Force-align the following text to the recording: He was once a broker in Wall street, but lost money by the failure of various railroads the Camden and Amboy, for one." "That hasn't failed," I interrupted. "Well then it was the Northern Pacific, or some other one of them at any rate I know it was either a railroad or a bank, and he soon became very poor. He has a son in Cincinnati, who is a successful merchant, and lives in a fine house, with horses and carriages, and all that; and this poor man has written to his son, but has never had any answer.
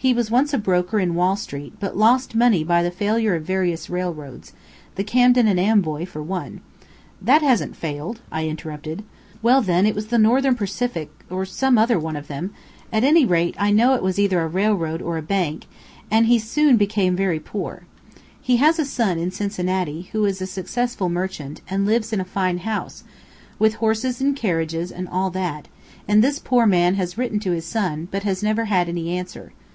He 0.00 0.14
was 0.14 0.30
once 0.30 0.54
a 0.54 0.58
broker 0.58 1.00
in 1.00 1.16
Wall 1.16 1.34
street, 1.34 1.72
but 1.80 1.96
lost 1.96 2.36
money 2.36 2.62
by 2.62 2.84
the 2.84 2.90
failure 2.92 3.34
of 3.34 3.42
various 3.42 3.90
railroads 3.90 4.52
the 4.94 5.02
Camden 5.02 5.48
and 5.48 5.58
Amboy, 5.58 6.06
for 6.06 6.22
one." 6.22 6.60
"That 7.20 7.42
hasn't 7.42 7.74
failed," 7.74 8.20
I 8.30 8.46
interrupted. 8.46 9.02
"Well 9.42 9.60
then 9.60 9.86
it 9.86 9.96
was 9.96 10.06
the 10.06 10.16
Northern 10.18 10.54
Pacific, 10.54 11.10
or 11.28 11.44
some 11.44 11.76
other 11.78 11.98
one 11.98 12.14
of 12.14 12.28
them 12.28 12.52
at 12.92 13.02
any 13.02 13.26
rate 13.26 13.56
I 13.58 13.72
know 13.72 13.94
it 13.94 14.02
was 14.04 14.20
either 14.20 14.40
a 14.40 14.46
railroad 14.46 15.02
or 15.02 15.18
a 15.18 15.20
bank, 15.20 15.66
and 16.12 16.26
he 16.26 16.38
soon 16.38 16.76
became 16.76 17.16
very 17.16 17.40
poor. 17.40 17.82
He 18.40 18.58
has 18.58 18.78
a 18.78 18.84
son 18.84 19.18
in 19.18 19.32
Cincinnati, 19.32 20.10
who 20.12 20.24
is 20.26 20.40
a 20.40 20.46
successful 20.46 21.08
merchant, 21.08 21.60
and 21.68 21.86
lives 21.86 22.12
in 22.12 22.20
a 22.20 22.24
fine 22.24 22.58
house, 22.58 23.02
with 23.58 23.74
horses 23.74 24.20
and 24.20 24.36
carriages, 24.36 24.92
and 24.92 25.08
all 25.08 25.30
that; 25.30 25.66
and 26.06 26.22
this 26.22 26.38
poor 26.38 26.66
man 26.66 26.94
has 26.94 27.18
written 27.18 27.40
to 27.40 27.50
his 27.50 27.66
son, 27.66 28.06
but 28.12 28.22
has 28.22 28.44
never 28.44 28.66
had 28.66 28.88
any 28.88 29.10
answer. 29.10 29.50